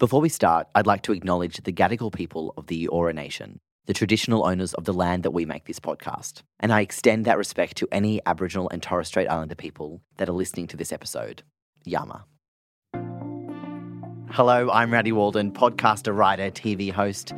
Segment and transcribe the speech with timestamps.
[0.00, 3.92] Before we start, I'd like to acknowledge the Gadigal people of the Eora Nation, the
[3.92, 6.40] traditional owners of the land that we make this podcast.
[6.58, 10.32] And I extend that respect to any Aboriginal and Torres Strait Islander people that are
[10.32, 11.42] listening to this episode.
[11.84, 12.24] Yama.
[14.30, 17.34] Hello, I'm Rowdie Walden, podcaster, writer, TV host.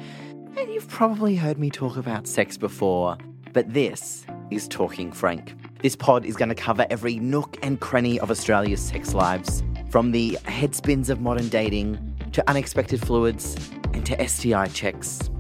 [0.57, 3.19] And you've probably heard me talk about sex before,
[3.53, 5.53] but this is Talking Frank.
[5.81, 10.13] This pod is going to cover every nook and cranny of Australia's sex lives, from
[10.13, 15.31] the headspins of modern dating to unexpected fluids and to STI checks.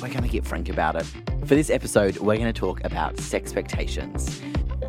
[0.00, 1.06] We're going to get frank about it.
[1.46, 4.40] For this episode, we're going to talk about sexpectations,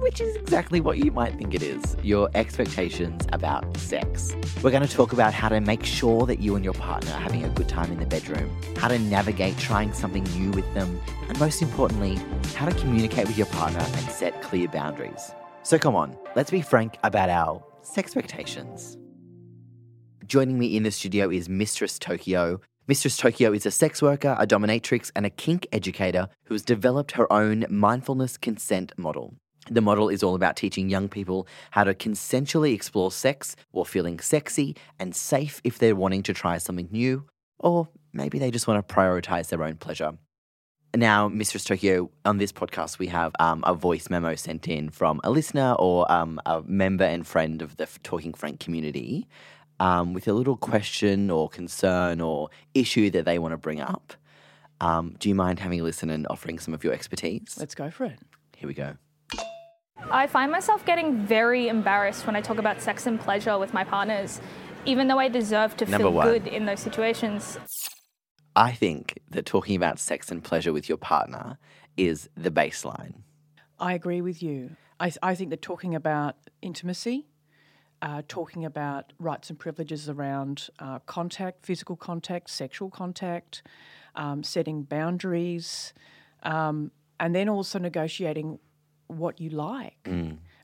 [0.02, 4.36] which is exactly what you might think it is your expectations about sex.
[4.64, 7.20] We're going to talk about how to make sure that you and your partner are
[7.20, 11.00] having a good time in the bedroom, how to navigate trying something new with them,
[11.28, 12.20] and most importantly,
[12.56, 15.32] how to communicate with your partner and set clear boundaries.
[15.64, 18.98] So come on, let's be frank about our sexpectations.
[20.30, 22.62] Joining me in the studio is Mistress Tokyo.
[22.88, 27.14] Mistress Tokyo is a sex worker, a dominatrix, and a kink educator who has developed
[27.14, 29.34] her own mindfulness consent model.
[29.72, 34.20] The model is all about teaching young people how to consensually explore sex while feeling
[34.20, 37.26] sexy and safe if they're wanting to try something new,
[37.58, 40.12] or maybe they just want to prioritize their own pleasure.
[40.96, 45.22] Now, Mistress Tokyo, on this podcast, we have um, a voice memo sent in from
[45.24, 49.28] a listener or um, a member and friend of the Talking Frank community
[49.80, 54.14] um, with a little question or concern or issue that they want to bring up.
[54.82, 57.56] Um, do you mind having a listen and offering some of your expertise?
[57.60, 58.20] Let's go for it.
[58.56, 58.96] Here we go.
[60.12, 63.84] I find myself getting very embarrassed when I talk about sex and pleasure with my
[63.84, 64.40] partners,
[64.86, 66.28] even though I deserve to Number feel one.
[66.28, 67.60] good in those situations.
[68.56, 71.58] I think that talking about sex and pleasure with your partner
[71.98, 73.24] is the baseline.
[73.80, 74.78] I agree with you.
[75.00, 77.28] I, I think that talking about intimacy,
[78.02, 83.62] uh, talking about rights and privileges around uh, contact, physical contact, sexual contact,
[84.16, 85.94] um, setting boundaries,
[86.44, 88.60] um, and then also negotiating
[89.08, 89.98] what you like.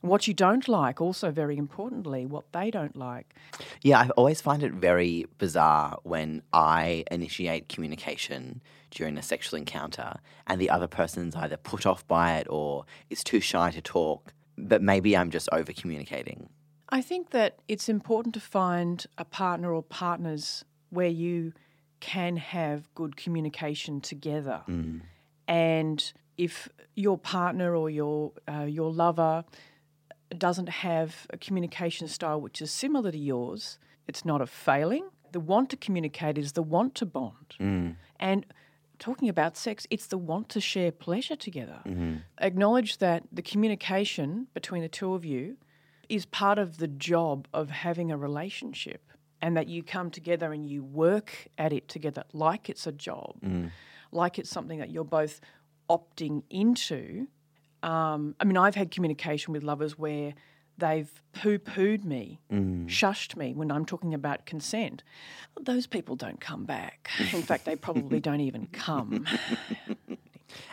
[0.02, 3.34] And what you don't like, also very importantly, what they don't like.
[3.82, 10.14] Yeah, I always find it very bizarre when I initiate communication during a sexual encounter
[10.46, 14.32] and the other person's either put off by it or is too shy to talk,
[14.56, 16.48] but maybe I'm just over communicating.
[16.88, 21.52] I think that it's important to find a partner or partners where you
[22.00, 24.62] can have good communication together.
[24.68, 25.00] Mm.
[25.48, 29.44] And if your partner or your uh, your lover
[30.36, 35.08] doesn't have a communication style which is similar to yours, it's not a failing.
[35.32, 37.56] The want to communicate is the want to bond.
[37.60, 37.96] Mm.
[38.18, 38.46] And
[38.98, 41.80] talking about sex, it's the want to share pleasure together.
[41.84, 42.16] Mm-hmm.
[42.38, 45.56] Acknowledge that the communication between the two of you
[46.08, 49.02] is part of the job of having a relationship
[49.42, 53.36] and that you come together and you work at it together like it's a job,
[54.12, 55.40] like it's something that you're both
[55.90, 57.26] opting into.
[57.82, 60.34] Um, I mean, I've had communication with lovers where
[60.78, 62.40] they've poo pooed me,
[62.86, 65.02] shushed me when I'm talking about consent.
[65.60, 67.10] Those people don't come back.
[67.32, 69.26] In fact, they probably don't even come.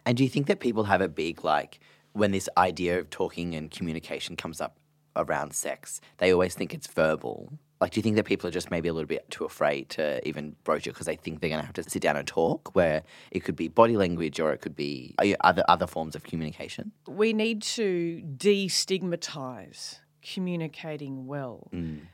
[0.05, 1.79] And do you think that people have a big, like,
[2.13, 4.77] when this idea of talking and communication comes up
[5.15, 7.53] around sex, they always think it's verbal?
[7.81, 10.25] Like, do you think that people are just maybe a little bit too afraid to
[10.25, 12.73] even broach it because they think they're going to have to sit down and talk,
[12.73, 16.23] where it could be body language or it could be uh, other other forms of
[16.23, 16.91] communication?
[17.07, 21.69] we need to destigmatize communicating well.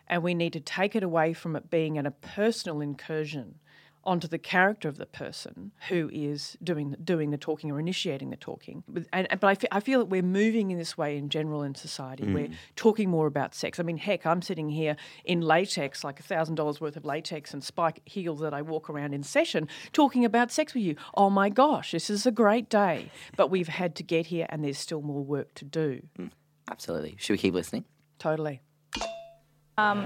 [0.07, 3.59] And we need to take it away from it being in a personal incursion
[4.05, 8.37] onto the character of the person who is doing doing the talking or initiating the
[8.37, 8.83] talking.
[8.87, 11.63] But- And, but I, fe- I feel that we're moving in this way in general
[11.63, 12.23] in society.
[12.23, 12.33] Mm.
[12.33, 13.79] We're talking more about sex.
[13.79, 14.95] I mean, heck, I'm sitting here
[15.25, 18.89] in latex, like a thousand dollars worth of latex and spike heels that I walk
[18.89, 20.95] around in session, talking about sex with you.
[21.15, 23.11] Oh my gosh, this is a great day.
[23.35, 26.01] But we've had to get here, and there's still more work to do.
[26.17, 26.31] Mm.
[26.71, 27.15] Absolutely.
[27.19, 27.85] Should we keep listening?
[28.17, 28.61] Totally.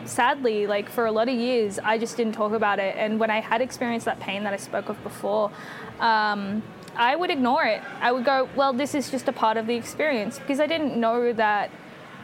[0.05, 2.95] Sadly, like for a lot of years, I just didn't talk about it.
[2.97, 5.51] And when I had experienced that pain that I spoke of before,
[5.99, 6.63] um,
[6.95, 7.81] I would ignore it.
[8.01, 10.95] I would go, well, this is just a part of the experience because I didn't
[10.95, 11.71] know that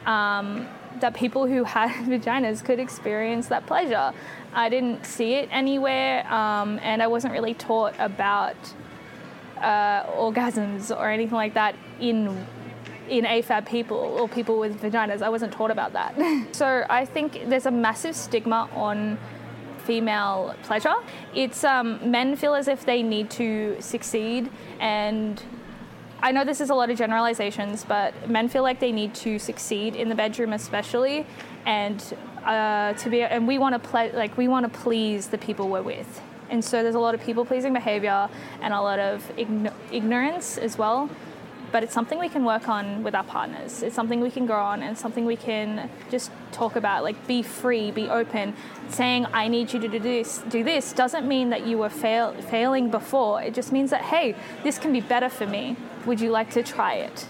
[0.06, 0.68] um,
[1.00, 4.13] that people who had vaginas could experience that pleasure.
[4.53, 8.57] I didn't see it anywhere, um, and I wasn't really taught about
[9.57, 12.45] uh, orgasms or anything like that in
[13.09, 15.21] in AFAB people or people with vaginas.
[15.21, 16.15] I wasn't taught about that.
[16.51, 19.17] so I think there's a massive stigma on
[19.85, 20.95] female pleasure.
[21.33, 25.41] It's um, men feel as if they need to succeed and
[26.21, 29.39] I know this is a lot of generalizations, but men feel like they need to
[29.39, 31.25] succeed in the bedroom, especially.
[31.65, 32.03] And
[32.44, 35.69] uh, to be, and we want to play, like we want to please the people
[35.69, 36.21] we're with.
[36.50, 38.27] And so there's a lot of people pleasing behavior
[38.62, 41.09] and a lot of ign- ignorance as well.
[41.71, 43.83] But it's something we can work on with our partners.
[43.83, 47.04] It's something we can grow on and something we can just talk about.
[47.04, 48.54] Like be free, be open.
[48.89, 52.33] Saying I need you to do this, do this doesn't mean that you were fail,
[52.33, 53.42] failing before.
[53.42, 55.75] It just means that hey, this can be better for me.
[56.06, 57.27] Would you like to try it?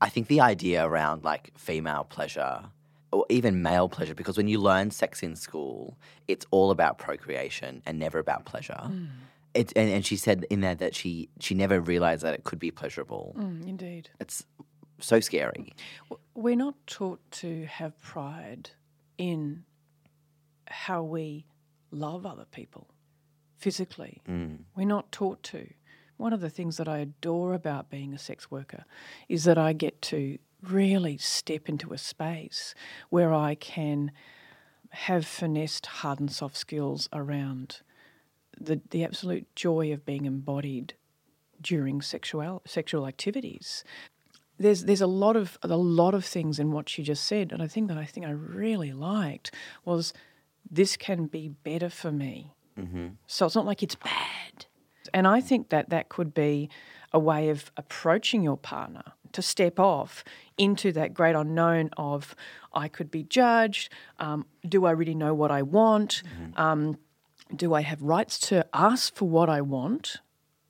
[0.00, 2.64] I think the idea around like female pleasure
[3.10, 5.96] or even male pleasure, because when you learn sex in school,
[6.26, 8.80] it's all about procreation and never about pleasure.
[8.82, 9.08] Mm.
[9.58, 12.60] It, and, and she said in there that she she never realized that it could
[12.60, 13.34] be pleasurable.
[13.36, 14.44] Mm, indeed, it's
[15.00, 15.72] so scary.
[16.34, 18.70] We're not taught to have pride
[19.16, 19.64] in
[20.68, 21.46] how we
[21.90, 22.86] love other people
[23.56, 24.22] physically.
[24.28, 24.60] Mm.
[24.76, 25.68] We're not taught to.
[26.18, 28.84] One of the things that I adore about being a sex worker
[29.28, 32.76] is that I get to really step into a space
[33.10, 34.12] where I can
[34.90, 37.82] have finessed hard and soft skills around
[38.60, 40.94] the, the absolute joy of being embodied
[41.60, 43.84] during sexual sexual activities.
[44.58, 47.62] There's there's a lot of a lot of things in what she just said, and
[47.62, 49.52] I think that I think I really liked
[49.84, 50.12] was
[50.70, 52.52] this can be better for me.
[52.78, 53.08] Mm-hmm.
[53.26, 54.66] So it's not like it's bad,
[55.14, 56.68] and I think that that could be
[57.12, 59.02] a way of approaching your partner
[59.32, 60.24] to step off
[60.56, 62.34] into that great unknown of
[62.72, 63.92] I could be judged.
[64.18, 66.22] Um, do I really know what I want?
[66.24, 66.60] Mm-hmm.
[66.60, 66.98] Um,
[67.54, 70.16] do I have rights to ask for what I want?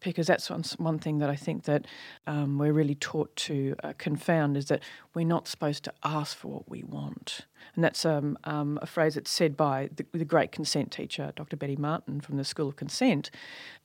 [0.00, 1.84] Because that's one, one thing that I think that
[2.26, 4.80] um, we're really taught to uh, confound is that
[5.12, 7.46] we're not supposed to ask for what we want.
[7.74, 11.56] And that's um, um, a phrase that's said by the, the, great consent teacher, Dr.
[11.56, 13.32] Betty Martin from the School of Consent.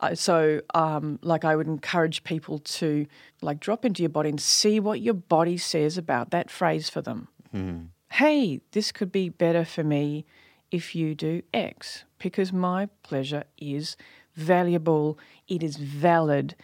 [0.02, 3.08] Uh, so, um, like, I would encourage people to
[3.42, 7.02] like drop into your body and see what your body says about that phrase for
[7.02, 7.28] them.
[7.56, 7.88] Mm.
[8.12, 10.26] Hey, this could be better for me
[10.74, 13.96] if you do X because my pleasure is
[14.36, 16.56] valuable, it is valid,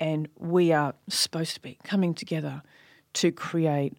[0.00, 2.62] and we are supposed to be coming together
[3.12, 3.96] to create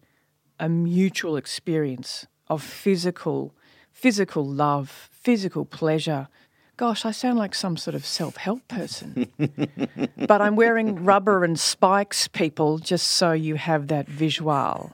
[0.60, 3.54] a mutual experience of physical
[3.90, 6.28] physical love, physical pleasure.
[6.76, 9.32] Gosh, I sound like some sort of self help person.
[10.18, 14.92] but I'm wearing rubber and spikes, people, just so you have that visual.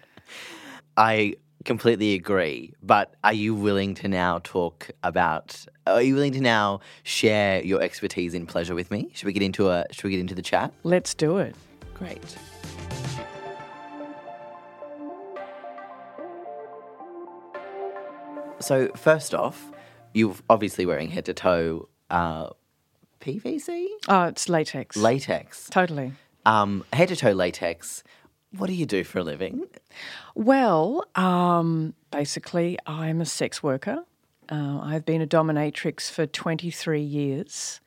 [0.96, 1.36] I
[1.68, 2.72] completely agree.
[2.82, 5.66] But are you willing to now talk about?
[5.86, 9.10] Are you willing to now share your expertise in pleasure with me?
[9.12, 9.84] Should we get into a?
[9.92, 10.72] Should we get into the chat?
[10.82, 11.54] Let's do it.
[11.94, 12.36] Great.
[18.60, 19.70] So first off,
[20.14, 22.48] you're obviously wearing head to toe uh,
[23.20, 23.86] PVC.
[24.08, 24.96] Oh, it's latex.
[24.96, 25.68] Latex.
[25.70, 26.12] Totally.
[26.46, 28.02] Um, head to toe latex.
[28.56, 29.64] What do you do for a living?
[30.34, 34.04] Well, um, basically, I'm a sex worker.
[34.50, 37.80] Uh, I've been a dominatrix for 23 years.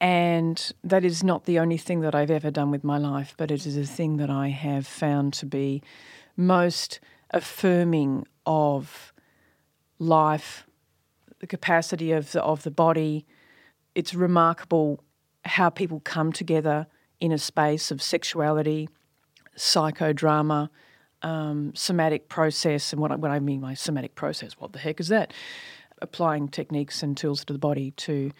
[0.00, 3.50] And that is not the only thing that I've ever done with my life, but
[3.50, 5.82] it is a thing that I have found to be
[6.36, 7.00] most
[7.32, 9.12] affirming of
[9.98, 10.66] life,
[11.40, 13.26] the capacity of the, of the body.
[13.94, 15.04] It's remarkable
[15.44, 16.86] how people come together
[17.20, 18.88] in a space of sexuality,
[19.56, 20.68] psychodrama,
[21.22, 22.92] um, somatic process.
[22.92, 25.32] And what I, what I mean by somatic process, what the heck is that?
[26.02, 28.32] Applying techniques and tools to the body to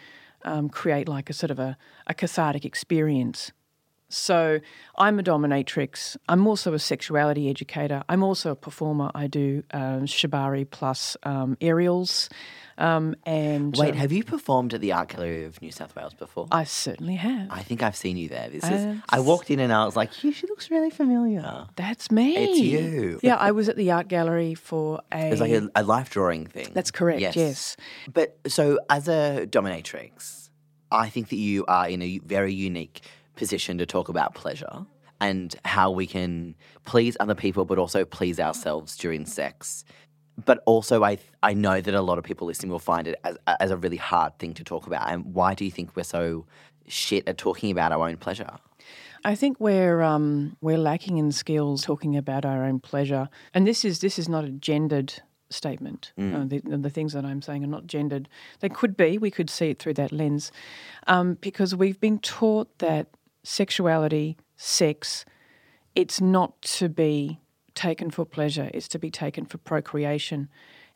[0.44, 3.52] um, create like a sort of a, a cathartic experience.
[4.11, 4.61] So
[4.99, 6.17] I'm a dominatrix.
[6.29, 8.02] I'm also a sexuality educator.
[8.09, 9.11] I'm also a performer.
[9.14, 12.29] I do um, shibari plus um, aerials.
[12.76, 16.14] Um, and wait, um, have you performed at the Art Gallery of New South Wales
[16.14, 16.49] before?
[16.50, 17.49] I certainly have.
[17.50, 18.49] I think I've seen you there.
[18.49, 18.99] This is.
[19.09, 22.37] I walked in and I was like, she looks really familiar." That's me.
[22.37, 23.21] It's you.
[23.23, 25.26] Yeah, I was at the Art Gallery for a.
[25.26, 26.69] It was like a, a life drawing thing.
[26.73, 27.21] That's correct.
[27.21, 27.37] Yes.
[27.37, 27.76] yes.
[28.12, 30.49] But so as a dominatrix,
[30.90, 33.02] I think that you are in a very unique
[33.40, 34.75] position to talk about pleasure
[35.20, 36.54] and how we can
[36.85, 39.85] please other people but also please ourselves during sex
[40.44, 43.37] but also I I know that a lot of people listening will find it as
[43.64, 45.11] as a really hard thing to talk about.
[45.11, 46.47] And why do you think we're so
[46.87, 48.52] shit at talking about our own pleasure?
[49.25, 53.85] I think we're um, we're lacking in skills talking about our own pleasure, and this
[53.85, 56.12] is this is not a gendered statement.
[56.18, 56.35] Mm.
[56.35, 58.28] Uh, the, the, things that I'm saying are not gendered.
[58.61, 59.18] They could be.
[59.18, 60.52] We could see it through that lens,
[61.09, 63.09] um, because we've been taught that
[63.42, 65.25] sexuality, sex,
[65.94, 67.40] it's not to be
[67.75, 70.49] taken for pleasure, it's to be taken for procreation.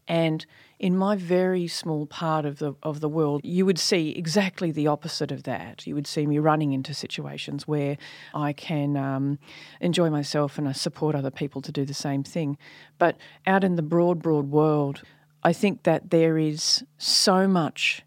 [0.07, 0.45] And
[0.79, 4.87] in my very small part of the of the world, you would see exactly the
[4.87, 5.87] opposite of that.
[5.87, 7.97] You would see me running into situations where
[8.35, 9.39] I can um,
[9.81, 12.59] enjoy myself and I support other people to do the same thing.
[12.99, 15.03] But out in the broad, broad world,
[15.43, 18.03] I think that there is so much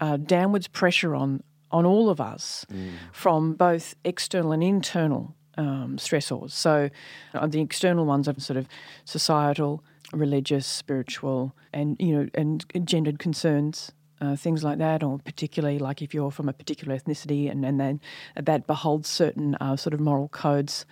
[0.00, 2.92] uh, downwards pressure on on all of us mm.
[3.12, 6.52] from both external and internal um, stressors.
[6.52, 6.90] So
[7.34, 8.68] uh, the external ones are sort of
[9.04, 9.82] societal
[10.12, 16.02] religious, spiritual, and you know, and gendered concerns, uh, things like that, or particularly like
[16.02, 18.00] if you're from a particular ethnicity and, and then
[18.36, 20.86] that beholds certain uh, sort of moral codes.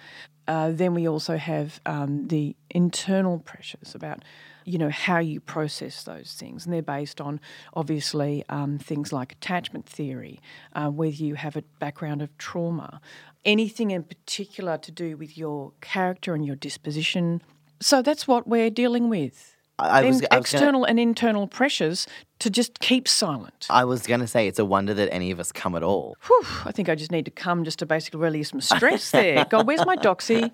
[0.48, 4.22] Uh, then we also have um, the internal pressures about,
[4.66, 7.40] you know, how you process those things, and they're based on
[7.74, 10.40] obviously um, things like attachment theory,
[10.74, 13.00] uh, whether you have a background of trauma,
[13.44, 17.40] anything in particular to do with your character and your disposition,
[17.80, 19.56] so that's what we're dealing with.
[19.78, 22.06] I was, external gonna, and internal pressures
[22.38, 23.66] to just keep silent.
[23.68, 26.16] I was going to say it's a wonder that any of us come at all.
[26.26, 29.44] Whew, I think I just need to come just to basically release some stress there.
[29.50, 30.50] God, where's my doxy?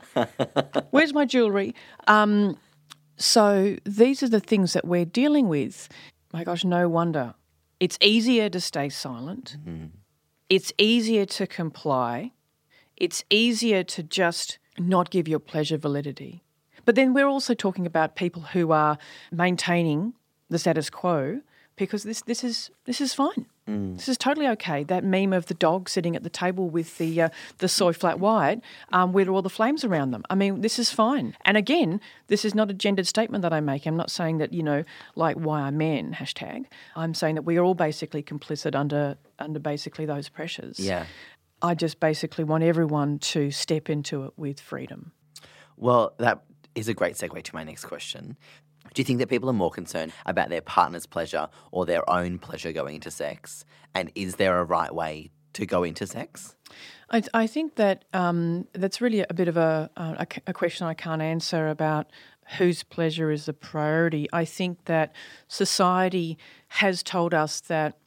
[0.90, 1.74] Where's my jewellery?
[2.08, 2.58] Um,
[3.22, 5.88] so these are the things that we're dealing with.
[6.32, 7.34] My gosh, no wonder.
[7.78, 9.56] It's easier to stay silent.
[9.60, 9.86] Mm-hmm.
[10.48, 12.32] It's easier to comply.
[12.96, 16.42] It's easier to just not give your pleasure validity.
[16.84, 18.98] But then we're also talking about people who are
[19.30, 20.14] maintaining
[20.48, 21.42] the status quo
[21.76, 23.46] because this this is this is fine.
[23.68, 23.96] Mm.
[23.96, 24.82] This is totally okay.
[24.82, 27.28] That meme of the dog sitting at the table with the uh,
[27.58, 28.60] the soy flat white,
[28.92, 30.24] um, with all the flames around them.
[30.28, 31.36] I mean, this is fine.
[31.44, 33.86] And again, this is not a gendered statement that I make.
[33.86, 34.82] I'm not saying that you know,
[35.14, 36.66] like why are men hashtag.
[36.96, 40.80] I'm saying that we are all basically complicit under under basically those pressures.
[40.80, 41.06] Yeah.
[41.62, 45.12] I just basically want everyone to step into it with freedom.
[45.76, 46.42] Well, that
[46.74, 48.36] is a great segue to my next question.
[48.94, 52.38] Do you think that people are more concerned about their partner's pleasure or their own
[52.38, 53.64] pleasure going into sex?
[53.94, 56.56] And is there a right way to go into sex?
[57.10, 60.94] I, I think that um, that's really a bit of a, a, a question I
[60.94, 62.10] can't answer about
[62.58, 64.28] whose pleasure is the priority.
[64.32, 65.14] I think that
[65.48, 67.98] society has told us that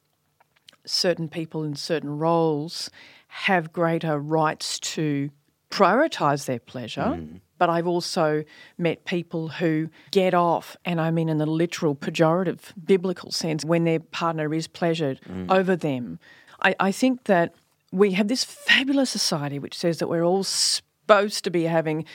[0.86, 2.90] certain people in certain roles
[3.28, 5.30] have greater rights to
[5.70, 7.02] prioritize their pleasure.
[7.02, 7.42] Mm.
[7.58, 8.44] But I've also
[8.78, 13.84] met people who get off, and I mean in the literal, pejorative, biblical sense, when
[13.86, 15.50] their partner is pleasured mm.
[15.52, 16.20] over them.
[16.62, 17.56] I, I think that
[17.92, 22.06] we have this fabulous society which says that we're all supposed to be having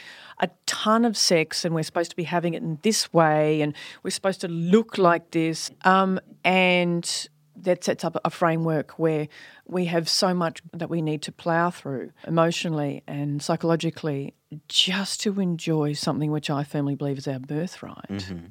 [0.41, 3.75] a ton of sex and we're supposed to be having it in this way and
[4.03, 5.71] we're supposed to look like this.
[5.85, 7.29] Um, and
[7.65, 9.29] that sets up a framework where
[9.67, 14.35] we have so much that we need to plough through emotionally and psychologically
[14.69, 18.09] just to enjoy something which I firmly believe is our birthright.
[18.09, 18.47] Mm-hmm.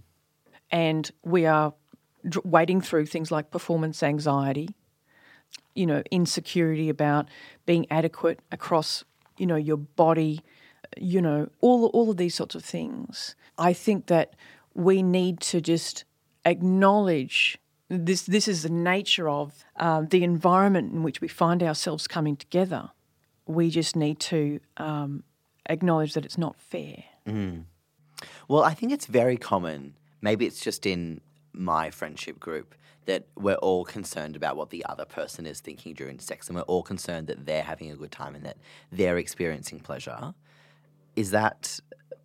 [0.71, 1.73] And we are
[2.43, 4.69] wading through things like performance anxiety,
[5.73, 7.27] you know, insecurity about
[7.65, 9.03] being adequate across,
[9.37, 10.41] you know, your body,
[10.97, 13.35] you know, all all of these sorts of things.
[13.57, 14.35] I think that
[14.73, 16.05] we need to just
[16.45, 17.57] acknowledge
[17.89, 22.38] this this is the nature of uh, the environment in which we find ourselves coming
[22.38, 22.91] together.
[23.46, 25.24] We just need to um,
[25.65, 27.03] acknowledge that it's not fair.
[27.27, 27.63] Mm.
[28.48, 29.96] Well, I think it's very common.
[30.22, 35.05] Maybe it's just in my friendship group that we're all concerned about what the other
[35.05, 38.36] person is thinking during sex, and we're all concerned that they're having a good time
[38.36, 38.58] and that
[38.91, 40.36] they're experiencing pleasure.
[41.15, 41.79] Is that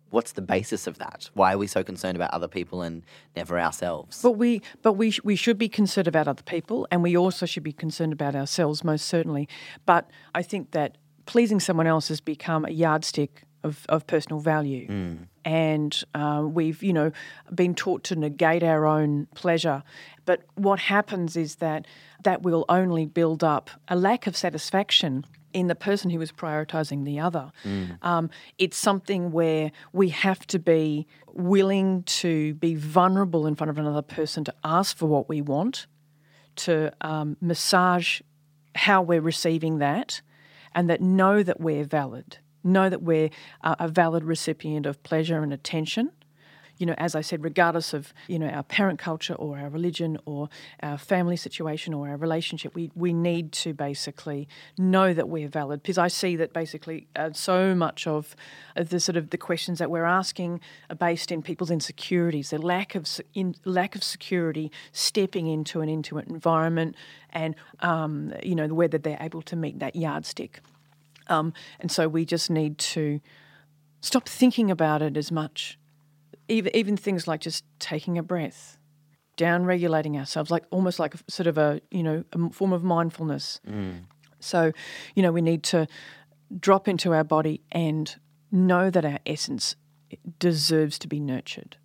[0.09, 1.29] what's the basis of that?
[1.33, 3.03] Why are we so concerned about other people and
[3.35, 4.21] never ourselves?
[4.21, 7.45] But we, but we, sh- we should be concerned about other people, and we also
[7.45, 9.47] should be concerned about ourselves, most certainly.
[9.85, 14.87] But I think that pleasing someone else has become a yardstick of, of personal value.
[14.87, 15.17] Mm.
[15.43, 17.11] And uh, we've, you know,
[17.53, 19.83] been taught to negate our own pleasure.
[20.25, 21.85] But what happens is that
[22.23, 27.05] that will only build up a lack of satisfaction in the person who is prioritizing
[27.05, 27.49] the other.
[27.63, 27.97] Mm.
[28.03, 33.77] Um, it's something where we have to be willing to be vulnerable in front of
[33.77, 35.87] another person to ask for what we want,
[36.57, 38.19] to um, massage
[38.75, 40.21] how we're receiving that,
[40.73, 43.29] and that know that we're valid, know that we're
[43.63, 46.11] a valid recipient of pleasure and attention
[46.77, 50.17] you know, as I said, regardless of, you know, our parent culture or our religion
[50.25, 50.49] or
[50.81, 55.81] our family situation or our relationship, we, we need to basically know that we're valid
[55.81, 58.35] because I see that basically uh, so much of
[58.75, 62.95] the sort of the questions that we're asking are based in people's insecurities, their lack
[62.95, 66.95] of in, lack of security, stepping into an intimate environment,
[67.31, 70.59] and um, you know whether they're able to meet that yardstick.
[71.27, 73.19] Um, and so we just need to
[74.01, 75.79] stop thinking about it as much
[76.47, 78.77] even even things like just taking a breath,
[79.37, 82.83] down regulating ourselves, like almost like a, sort of a you know a form of
[82.83, 83.59] mindfulness.
[83.67, 84.03] Mm.
[84.39, 84.71] So,
[85.15, 85.87] you know, we need to
[86.59, 88.15] drop into our body and
[88.51, 89.75] know that our essence
[90.11, 91.77] eh, deserves to be nurtured,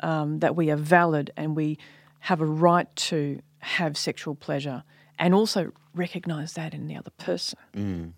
[0.00, 1.78] um, that we are valid and we
[2.20, 4.82] have a right to have sexual pleasure,
[5.18, 7.58] and also recognize that in the other person.
[7.74, 8.12] Mm.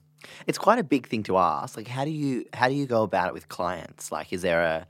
[0.47, 1.77] It's quite a big thing to ask.
[1.77, 4.11] Like, how do you how do you go about it with clients?
[4.11, 4.87] Like, is there a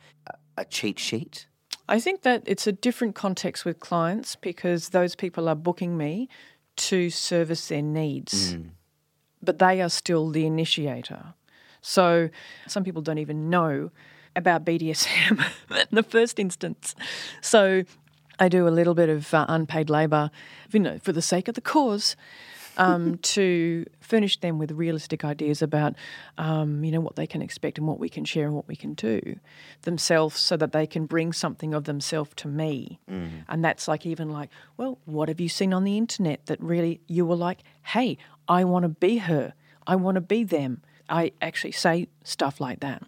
[0.57, 1.47] a cheat sheet?
[1.89, 6.29] I think that it's a different context with clients because those people are booking me
[6.77, 8.57] to service their needs,
[9.43, 11.35] but they are still the initiator.
[11.83, 12.31] So
[12.67, 13.91] some people don't even know
[14.35, 16.95] about BDSM in the first instance.
[17.43, 17.85] So
[18.39, 20.31] I do a little bit of uh, unpaid labour,
[20.73, 22.17] you know, for the sake of the cause.
[22.77, 25.95] Um, to furnish them with realistic ideas about,
[26.39, 28.77] um, you know, what they can expect and what we can share and what we
[28.77, 29.39] can do
[29.83, 33.01] themselves, so that they can bring something of themselves to me.
[33.49, 37.01] And that's like even like, well, what have you seen on the internet that really
[37.07, 39.55] you were like, hey, I want to be her,
[39.87, 40.83] I want to be them.
[41.09, 43.03] I actually say stuff like that.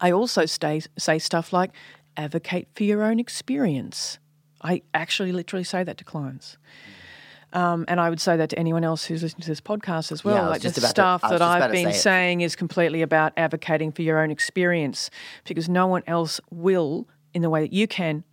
[0.00, 1.70] I also stay, say stuff like,
[2.16, 4.18] advocate for your own experience.
[4.60, 6.58] I actually literally say that to clients.
[7.52, 10.22] Um, and I would say that to anyone else who's listening to this podcast as
[10.22, 10.34] well.
[10.36, 13.32] Yeah, like just the about to- stuff that I've been say saying is completely about
[13.36, 15.10] advocating for your own experience
[15.46, 18.24] because no one else will in the way that you can.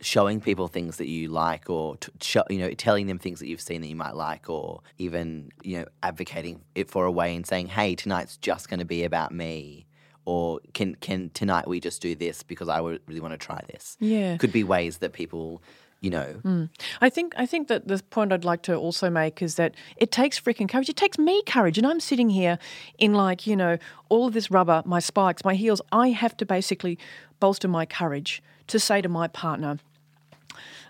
[0.00, 3.46] Showing people things that you like, or t- show, you know, telling them things that
[3.46, 7.34] you've seen that you might like, or even you know, advocating it for a way
[7.34, 9.86] and saying, "Hey, tonight's just going to be about me."
[10.26, 13.60] Or can can tonight we just do this because I would really want to try
[13.72, 13.96] this?
[14.00, 14.36] Yeah.
[14.36, 15.62] could be ways that people,
[16.04, 16.64] you know, hmm.
[17.00, 20.12] I think I think that the point I'd like to also make is that it
[20.12, 20.90] takes freaking courage.
[20.90, 22.58] It takes me courage, and I'm sitting here
[22.98, 23.78] in like you know
[24.10, 25.80] all of this rubber, my spikes, my heels.
[25.92, 26.98] I have to basically
[27.40, 29.78] bolster my courage to say to my partner,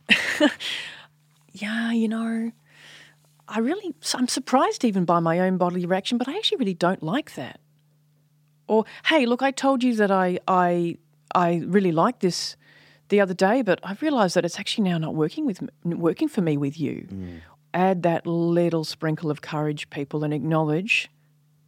[1.52, 2.50] "Yeah, you know."
[3.47, 7.02] I really, I'm surprised even by my own bodily reaction, but I actually really don't
[7.02, 7.61] like that.
[8.66, 10.97] Or, hey, look, I told you that I, I,
[11.35, 12.56] I really like this
[13.08, 16.40] the other day, but I've realised that it's actually now not working with, working for
[16.40, 17.08] me with you.
[17.73, 21.11] Add that little sprinkle of courage, people, and acknowledge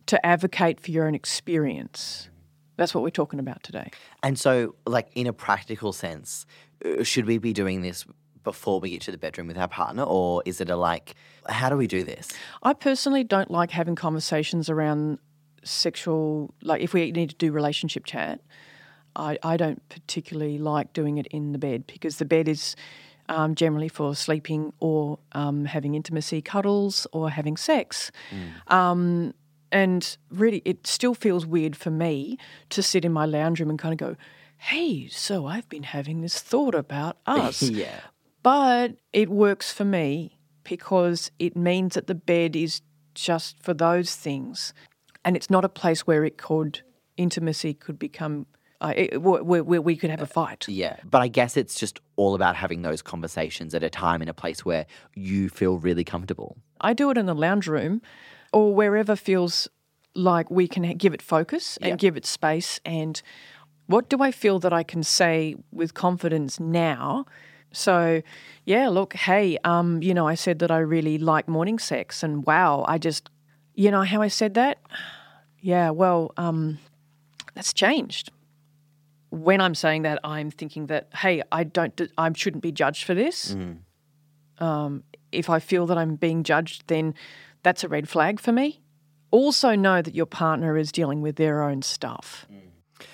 [0.06, 2.30] to advocate for your own experience.
[2.76, 3.90] That's what we're talking about today.
[4.22, 6.46] And so, like in a practical sense,
[6.84, 8.06] uh, should we be doing this
[8.44, 11.16] before we get to the bedroom with our partner, or is it a like,
[11.48, 12.28] how do we do this?
[12.62, 15.18] I personally don't like having conversations around
[15.64, 18.40] sexual, like if we need to do relationship chat,
[19.16, 22.76] I, I don't particularly like doing it in the bed because the bed is
[23.28, 28.12] um, generally for sleeping or um, having intimacy, cuddles, or having sex.
[28.68, 29.34] Um,
[29.72, 32.38] and really, it still feels weird for me
[32.70, 34.16] to sit in my lounge room and kind of go,
[34.58, 37.62] hey, so I've been having this thought about us.
[37.62, 38.00] yeah.
[38.42, 42.80] But it works for me because it means that the bed is
[43.14, 44.72] just for those things.
[45.24, 46.82] And it's not a place where it could,
[47.16, 48.46] intimacy could become,
[48.80, 50.66] uh, it, where we could have a fight.
[50.68, 50.96] Yeah.
[51.04, 54.34] But I guess it's just all about having those conversations at a time in a
[54.34, 56.56] place where you feel really comfortable.
[56.80, 58.02] I do it in the lounge room
[58.52, 59.68] or wherever feels
[60.14, 61.96] like we can give it focus and Yeah.
[61.96, 62.80] give it space.
[62.84, 63.20] And
[63.86, 67.26] what do I feel that I can say with confidence now?
[67.72, 68.22] So,
[68.64, 72.46] yeah, look, hey, um, you know, I said that I really like morning sex, and
[72.46, 73.28] wow, I just,
[73.74, 74.78] you know, how I said that?
[75.62, 76.78] Yeah, well, um,
[77.54, 78.30] that's changed.
[79.30, 83.14] When I'm saying that, I'm thinking that, hey, I don't, I shouldn't be judged for
[83.14, 83.78] this mm.
[84.58, 87.14] um, if I feel that I'm being judged, then
[87.62, 88.80] that's a red flag for me.
[89.30, 92.46] Also, know that your partner is dealing with their own stuff.
[92.52, 92.60] Mm.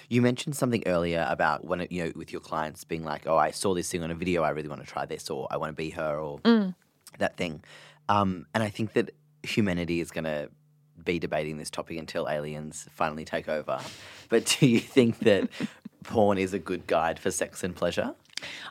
[0.08, 3.50] You mentioned something earlier about when, you know, with your clients being like, oh, I
[3.50, 5.70] saw this thing on a video, I really want to try this, or I want
[5.70, 6.74] to be her, or mm.
[7.18, 7.64] that thing.
[8.08, 9.10] Um, and I think that
[9.42, 10.50] humanity is going to
[11.02, 13.80] be debating this topic until aliens finally take over.
[14.28, 15.48] But do you think that
[16.04, 18.14] porn is a good guide for sex and pleasure?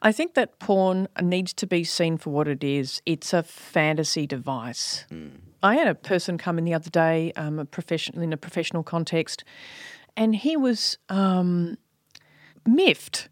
[0.01, 3.01] I think that porn needs to be seen for what it is.
[3.05, 5.05] It's a fantasy device.
[5.63, 8.83] I had a person come in the other day, um, a professional in a professional
[8.83, 9.43] context,
[10.17, 11.77] and he was um,
[12.65, 13.29] miffed.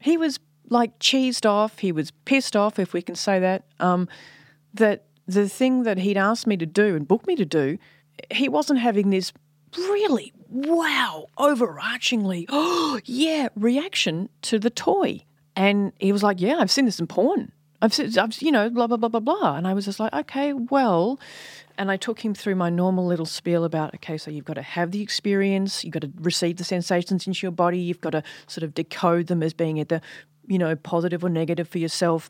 [0.00, 0.38] He was
[0.68, 1.80] like cheesed off.
[1.80, 3.64] He was pissed off, if we can say that.
[3.78, 4.08] Um,
[4.74, 7.78] that the thing that he'd asked me to do and booked me to do,
[8.30, 9.32] he wasn't having this
[9.76, 15.22] really wow, overarchingly, oh yeah, reaction to the toy.
[15.56, 17.52] And he was like, "Yeah, I've seen this in porn.
[17.82, 20.12] I've, seen, I've, you know, blah blah blah blah blah." And I was just like,
[20.12, 21.18] "Okay, well,"
[21.80, 24.62] and I took him through my normal little spiel about, okay, so you've got to
[24.62, 28.22] have the experience, you've got to receive the sensations into your body, you've got to
[28.48, 30.02] sort of decode them as being either,
[30.46, 32.28] you know, positive or negative for yourself.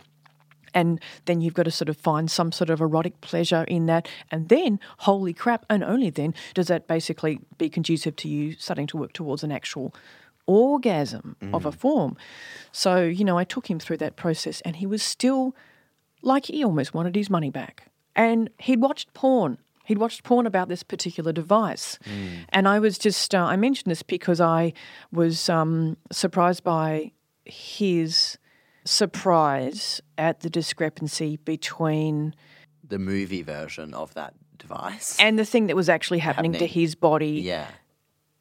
[0.74, 4.08] And then you've got to sort of find some sort of erotic pleasure in that.
[4.30, 8.86] And then, holy crap, and only then does that basically be conducive to you starting
[8.88, 9.94] to work towards an actual
[10.46, 12.16] orgasm of a form.
[12.72, 15.54] So, you know, I took him through that process and he was still
[16.22, 17.84] like he almost wanted his money back.
[18.16, 19.58] And he'd watched porn.
[19.84, 21.98] He'd watched porn about this particular device.
[22.50, 24.72] And I was just, uh, I mentioned this because I
[25.12, 27.12] was um, surprised by
[27.44, 28.38] his
[28.84, 32.34] surprise at the discrepancy between
[32.86, 35.16] The movie version of that device.
[35.18, 37.68] and the thing that was actually happening, to his body yeah.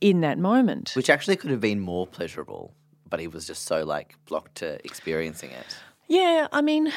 [0.01, 0.91] in that moment.
[0.95, 2.73] Which actually could have been more pleasurable,
[3.09, 5.77] but he was just so like blocked to experiencing it.
[6.07, 6.91] Yeah, I mean,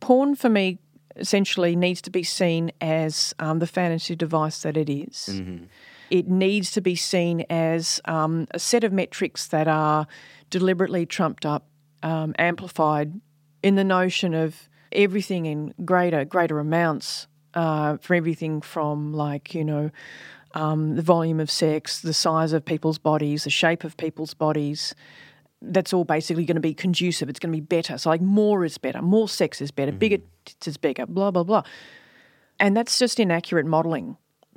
[0.00, 0.78] porn for me
[1.16, 5.40] essentially needs to be seen as um, the fantasy device that it is.
[6.10, 10.06] It needs to be seen as um, a set of metrics that are
[10.48, 11.67] deliberately trumped up,
[12.02, 13.20] um, amplified
[13.62, 19.64] in the notion of everything in greater, greater amounts uh, for everything from like, you
[19.64, 19.90] know,
[20.54, 24.94] um, the volume of sex, the size of people's bodies, the shape of people's bodies,
[25.60, 27.28] that's all basically going to be conducive.
[27.28, 27.98] It's going to be better.
[27.98, 31.42] So like more is better, more sex is better, bigger tits is bigger, blah blah
[31.42, 31.62] blah,
[32.58, 34.16] and that's just inaccurate modelling,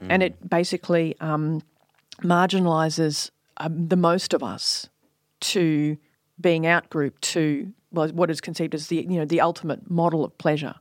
[0.10, 1.62] and it basically um,
[2.21, 4.89] marginalises um, the most of us
[5.39, 5.97] to
[6.41, 10.38] being outgrouped to well, what is conceived as the you know the ultimate model of
[10.38, 10.75] pleasure.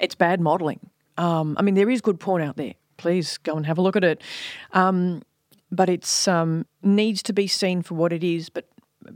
[0.00, 0.80] It's bad modelling.
[1.16, 2.74] Um, I mean, there is good porn out there.
[2.96, 4.20] Please go and have a look at it.
[4.72, 5.22] Um,
[5.70, 8.48] but it's um, needs to be seen for what it is.
[8.48, 8.68] But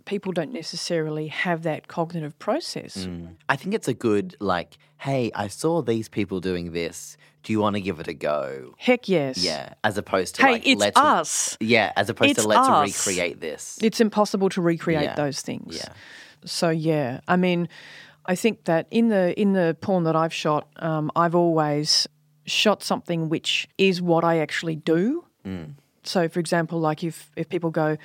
[0.05, 3.09] people don't necessarily have that cognitive process.
[3.49, 7.17] I think it's a good like, hey, I saw these people doing this.
[7.43, 8.75] Do you want to give it a go?
[8.79, 9.39] Heck yes.
[9.39, 11.57] Yeah, as opposed to Hey, like, it's let's us.
[11.61, 13.07] yeah, as opposed It's to let's us.
[13.09, 13.79] recreate this.
[13.81, 15.15] It's impossible to recreate Yeah.
[15.15, 15.77] those things.
[15.77, 15.93] Yeah.
[16.45, 17.69] So yeah, I mean,
[18.27, 22.07] I think that in the in the porn that I've shot, um, I've always
[22.45, 25.25] shot something which is what I actually do.
[26.03, 27.97] So, for example, like if if people go,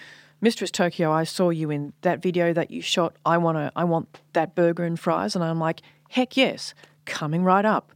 [0.43, 3.15] Mistress Tokyo, I saw you in that video that you shot.
[3.25, 5.79] I want to, I want that burger and fries, and I'm like,
[6.09, 6.73] heck yes,
[7.05, 7.93] coming right up,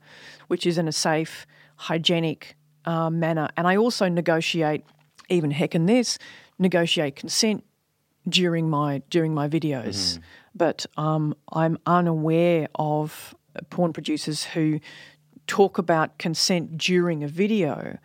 [0.47, 2.55] which is in a safe, hygienic
[2.86, 3.49] uh, manner.
[3.57, 4.86] And I also negotiate,
[5.27, 6.17] even heck in this,
[6.57, 7.65] negotiate consent
[8.29, 10.17] during my during my videos.
[10.55, 13.36] But um, I'm unaware of
[13.69, 14.79] porn producers who
[15.47, 17.97] talk about consent during a video.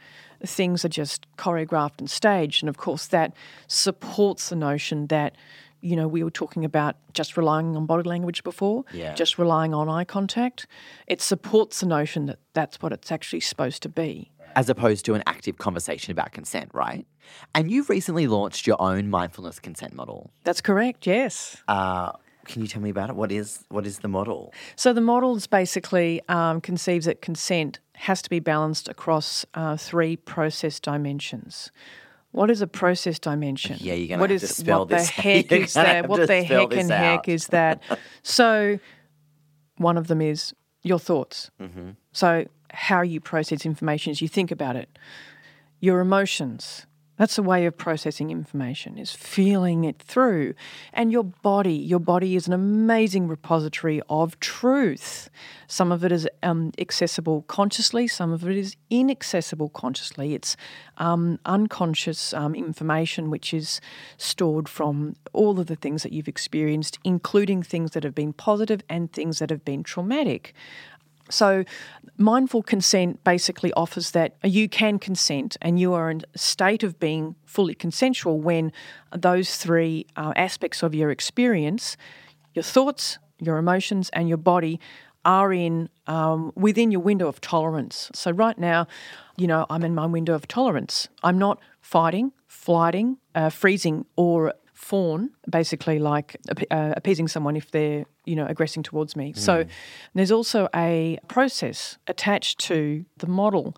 [0.44, 3.32] Things are just choreographed and staged, and of course that
[3.68, 5.34] supports the notion that
[5.80, 9.14] you know we were talking about just relying on body language before, Yeah.
[9.14, 10.66] just relying on eye contact.
[11.06, 14.28] It supports the notion that that's what it's actually supposed to be.
[14.54, 17.06] as opposed to an active conversation about consent, right?
[17.54, 20.30] And you've recently launched your own mindfulness consent model.
[20.44, 21.06] That's correct.
[21.06, 21.56] Yes.
[21.68, 22.12] Uh,
[22.44, 23.16] can you tell me about it?
[23.16, 24.52] What is what is the model?
[24.76, 29.76] So the model is basically um, conceives that consent has to be balanced across uh,
[29.76, 31.70] three process dimensions.
[32.32, 33.76] What is a process dimension?
[33.80, 36.08] Yeah, you're gonna What have to is- spell what this- the heck is that?
[36.08, 37.80] What the heck and heck is that?
[38.22, 38.78] so,
[39.76, 41.50] one of them is your thoughts.
[41.60, 41.90] Mm-hmm.
[42.12, 44.88] So, how you process information as you think about it.
[45.80, 46.86] Your emotions.
[47.22, 50.54] That's a way of processing information, is feeling it through.
[50.92, 51.72] And your body.
[51.72, 55.30] Your body is an amazing repository of truth.
[55.68, 60.34] Some of it is um, accessible consciously, some of it is inaccessible consciously.
[60.34, 60.56] It's
[60.98, 63.80] um, unconscious um, information which is
[64.16, 68.80] stored from all of the things that you've experienced, including things that have been positive
[68.88, 70.54] and things that have been traumatic.
[71.32, 71.64] So,
[72.18, 77.00] mindful consent basically offers that you can consent and you are in a state of
[77.00, 78.70] being fully consensual when
[79.16, 81.96] those three uh, aspects of your experience
[82.54, 84.78] your thoughts, your emotions, and your body
[85.24, 88.10] are in um, within your window of tolerance.
[88.14, 88.86] So, right now,
[89.36, 91.08] you know, I'm in my window of tolerance.
[91.22, 96.36] I'm not fighting, flighting, uh, freezing, or fawn, basically like
[96.72, 99.32] uh, appeasing someone if they're, you know, aggressing towards me.
[99.32, 99.64] So
[100.12, 103.76] there's also a process attached to the model.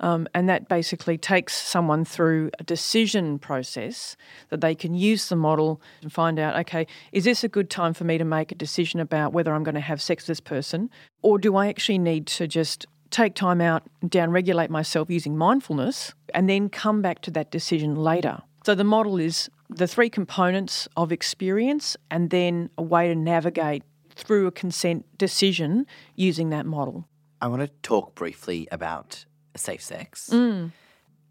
[0.00, 4.16] Um, and that basically takes someone through a decision process
[4.48, 7.94] that they can use the model and find out okay, is this a good time
[7.94, 10.40] for me to make a decision about whether I'm going to have sex with this
[10.40, 10.90] person?
[11.22, 16.12] Or do I actually need to just take time out, down regulate myself using mindfulness,
[16.34, 18.42] and then come back to that decision later?
[18.64, 23.82] So the model is the three components of experience and then a way to navigate
[24.14, 27.08] through a consent decision using that model.
[27.40, 29.24] I want to talk briefly about
[29.56, 30.30] safe sex.
[30.32, 30.72] Mm.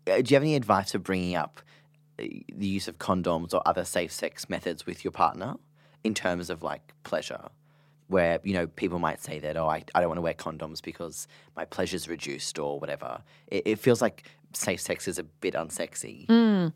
[0.08, 1.62] Uh, Do you have any advice for bringing up
[2.18, 2.24] uh,
[2.56, 5.56] the use of condoms or other safe sex methods with your partner
[6.04, 7.50] in terms of like pleasure?
[8.08, 10.82] where you know people might say that oh I, I don't want to wear condoms
[10.82, 13.22] because my pleasure's reduced or whatever.
[13.48, 14.24] It, it feels like
[14.54, 16.26] safe sex is a bit unsexy.
[16.26, 16.74] Mm.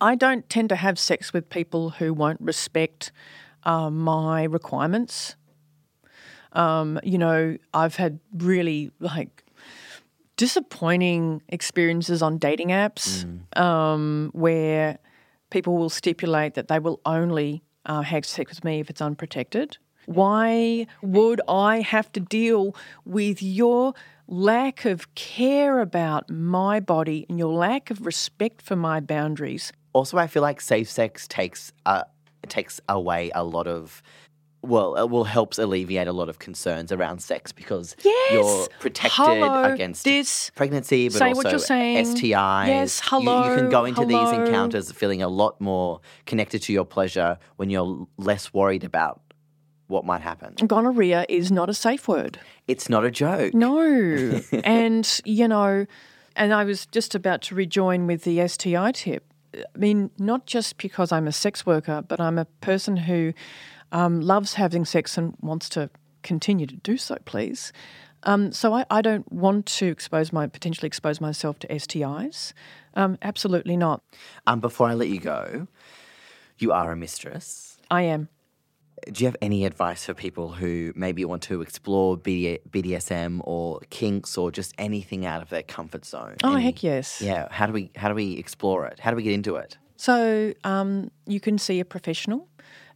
[0.00, 3.12] I don't tend to have sex with people who won't respect
[3.64, 5.36] uh, my requirements.
[6.52, 9.44] Um, you know, I've had really like
[10.36, 13.60] disappointing experiences on dating apps mm.
[13.60, 14.98] um, where
[15.50, 19.78] people will stipulate that they will only uh, have sex with me if it's unprotected.
[20.06, 23.94] Why would I have to deal with your
[24.28, 29.72] lack of care about my body and your lack of respect for my boundaries?
[29.92, 32.02] Also, I feel like safe sex takes uh,
[32.48, 34.02] takes away a lot of
[34.66, 38.32] well, it will helps alleviate a lot of concerns around sex because yes.
[38.32, 42.04] you're protected hello, against this, pregnancy, but say also what you're saying.
[42.04, 42.66] STIs.
[42.66, 43.44] Yes, hello.
[43.44, 44.24] You, you can go into hello.
[44.24, 49.20] these encounters feeling a lot more connected to your pleasure when you're less worried about
[49.88, 50.54] what might happen.
[50.66, 52.38] Gonorrhea is not a safe word.
[52.66, 53.54] It's not a joke.
[53.54, 54.40] No.
[54.64, 55.86] and, you know,
[56.34, 59.24] and I was just about to rejoin with the STI tip.
[59.54, 63.32] I mean, not just because I'm a sex worker, but I'm a person who
[63.92, 65.88] um, loves having sex and wants to
[66.22, 67.72] continue to do so, please.
[68.24, 72.52] Um, so I, I, don't want to expose my potentially expose myself to STIs.
[72.94, 74.02] Um, absolutely not.
[74.46, 75.68] Um, before I let you go,
[76.58, 77.78] you are a mistress.
[77.88, 78.28] I am.
[79.12, 84.38] Do you have any advice for people who maybe want to explore BDSM or kinks
[84.38, 86.36] or just anything out of their comfort zone?
[86.42, 87.20] Oh any, heck yes!
[87.20, 87.48] Yeah.
[87.50, 88.98] How do we how do we explore it?
[88.98, 89.76] How do we get into it?
[89.96, 92.48] So um, you can see a professional.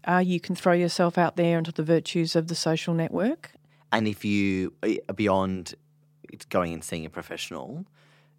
[0.06, 3.52] Uh, you can throw yourself out there into the virtues of the social network.
[3.92, 5.74] And if you are beyond
[6.48, 7.84] going and seeing a professional,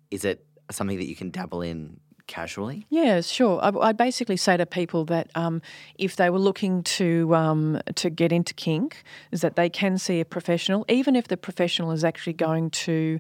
[0.10, 2.00] is it something that you can dabble in
[2.32, 2.88] casually?
[2.90, 3.60] Yeah, sure.
[3.62, 5.62] I, would basically say to people that um,
[6.00, 10.22] if they were looking to um, to get into kink, is that they can see
[10.22, 13.20] a professional, even if the professional is actually going to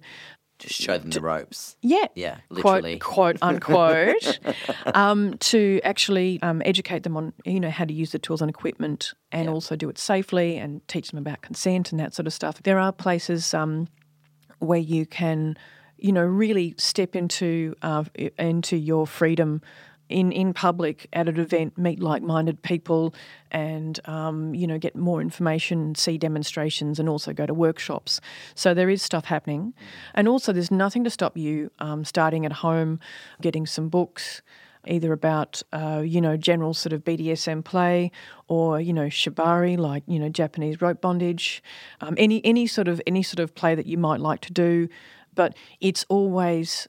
[0.61, 1.75] just show them the ropes.
[1.81, 2.05] Yeah.
[2.15, 2.99] Yeah, literally.
[2.99, 4.39] Quote, quote unquote.
[4.95, 8.49] um, to actually um, educate them on, you know, how to use the tools and
[8.49, 9.51] equipment and yeah.
[9.51, 12.61] also do it safely and teach them about consent and that sort of stuff.
[12.63, 13.87] There are places um,
[14.59, 15.57] where you can,
[16.01, 18.03] you know, really step into uh,
[18.37, 19.61] into your freedom
[20.11, 23.15] in, in public at an event, meet like minded people,
[23.49, 28.19] and um, you know get more information, see demonstrations, and also go to workshops.
[28.53, 29.73] So there is stuff happening,
[30.13, 32.99] and also there's nothing to stop you um, starting at home,
[33.41, 34.41] getting some books.
[34.87, 38.11] Either about uh, you know general sort of BDSM play,
[38.47, 41.61] or you know shibari like you know Japanese rope bondage,
[42.01, 44.89] um, any any sort of any sort of play that you might like to do,
[45.33, 46.87] but it's always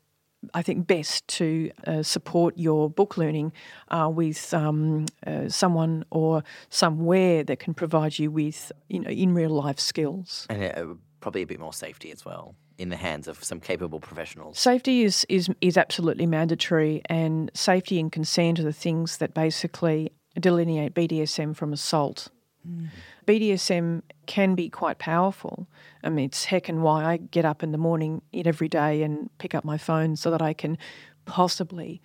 [0.55, 3.53] I think best to uh, support your book learning
[3.89, 9.35] uh, with um, uh, someone or somewhere that can provide you with you know in
[9.35, 13.29] real life skills and uh, probably a bit more safety as well in the hands
[13.29, 14.59] of some capable professionals.
[14.59, 20.11] Safety is is is absolutely mandatory, and safety and consent are the things that basically
[20.39, 22.29] delineate BDSM from assault.
[22.69, 22.89] Mm.
[23.27, 25.67] BDSM can be quite powerful.
[26.03, 29.31] I mean, it's heck and why I get up in the morning every day and
[29.39, 30.79] pick up my phone so that I can
[31.25, 32.01] possibly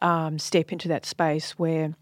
[0.00, 1.94] um, step into that space where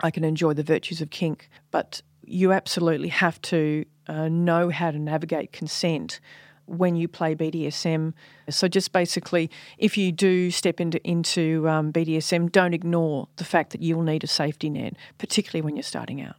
[0.00, 1.48] I can enjoy the virtues of kink.
[1.70, 6.20] But you absolutely have to uh, know how to navigate consent
[6.66, 8.12] when you play BDSM.
[8.50, 13.70] So just basically, if you do step into into um, BDSM, don't ignore the fact
[13.70, 16.36] that you'll need a safety net, particularly when you're starting out.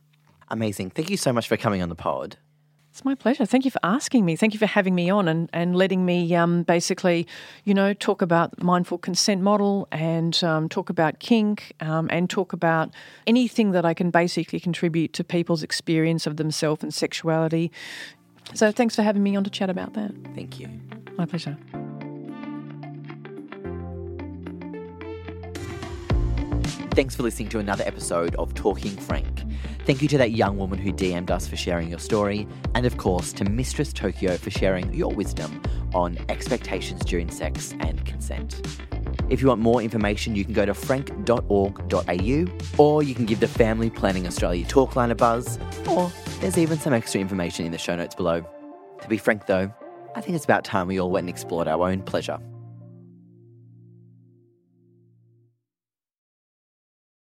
[0.49, 0.91] Amazing.
[0.91, 2.37] Thank you so much for coming on the pod.
[2.97, 3.45] It's my pleasure.
[3.45, 4.35] Thank you for asking me.
[4.35, 7.27] Thank you for having me on and, and letting me um, basically,
[7.63, 12.53] you know, talk about mindful consent model and um, talk about kink um, and talk
[12.53, 12.89] about
[13.27, 17.71] anything that I can basically contribute to people's experience of themselves and sexuality.
[18.55, 20.11] So thanks for having me on to chat about that.
[20.33, 20.67] Thank you.
[21.17, 21.55] My pleasure.
[26.97, 29.43] Thanks for listening to another episode of Talking Frank.
[29.85, 32.97] Thank you to that young woman who DM'd us for sharing your story, and of
[32.97, 35.61] course to Mistress Tokyo for sharing your wisdom
[35.93, 38.79] on expectations during sex and consent.
[39.29, 42.45] If you want more information, you can go to frank.org.au
[42.79, 46.93] or you can give the Family Planning Australia talkline a buzz, or there's even some
[46.93, 48.43] extra information in the show notes below.
[49.03, 49.71] To be frank though,
[50.15, 52.39] I think it's about time we all went and explored our own pleasure.